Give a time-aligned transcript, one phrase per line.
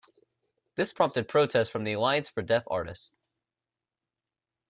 [0.73, 3.13] This prompted protests from the Alliance for Deaf Artists.